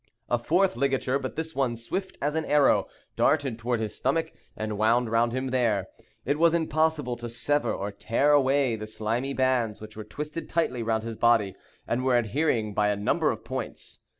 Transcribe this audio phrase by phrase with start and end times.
[0.31, 4.79] A fourth ligature, but this one swift as an arrow, darted toward his stomach, and
[4.79, 5.89] wound around him there.
[6.25, 10.81] It was impossible to sever or tear away the slimy bands which were twisted tightly
[10.81, 11.55] round his body,
[11.87, 13.99] and were adhering by a number of points.